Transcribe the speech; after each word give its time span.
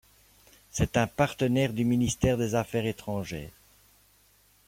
C'est 0.71 0.97
un 0.97 1.05
partenaire 1.05 1.73
du 1.73 1.85
Ministère 1.85 2.35
des 2.35 2.55
Affaires 2.55 2.87
Etrangères. 2.87 3.51